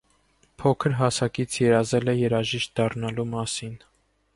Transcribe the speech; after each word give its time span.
Փոքր 0.63 0.95
հասակից 1.01 1.59
երազել 1.65 2.13
է 2.15 2.19
երաժիշտ 2.23 2.77
դառնալու 2.83 3.31
մասին։ 3.37 3.83